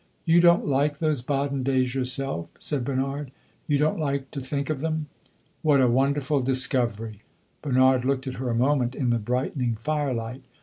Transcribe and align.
"You 0.25 0.41
don't 0.41 0.65
like 0.65 0.97
those 0.97 1.21
Baden 1.21 1.61
days 1.61 1.93
yourself," 1.93 2.49
said 2.57 2.83
Bernard. 2.83 3.29
"You 3.67 3.77
don't 3.77 3.99
like 3.99 4.31
to 4.31 4.41
think 4.41 4.71
of 4.71 4.79
them." 4.79 5.05
"What 5.61 5.79
a 5.79 5.87
wonderful 5.87 6.39
discovery!" 6.39 7.21
Bernard 7.61 8.03
looked 8.03 8.25
at 8.25 8.37
her 8.37 8.49
a 8.49 8.55
moment 8.55 8.95
in 8.95 9.11
the 9.11 9.19
brightening 9.19 9.75
fire 9.75 10.11
light. 10.15 10.41